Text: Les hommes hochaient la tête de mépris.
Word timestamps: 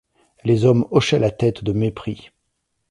Les 0.43 0.65
hommes 0.65 0.87
hochaient 0.89 1.19
la 1.19 1.29
tête 1.29 1.63
de 1.63 1.73
mépris. 1.73 2.31